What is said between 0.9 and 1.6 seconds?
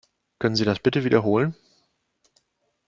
wiederholen?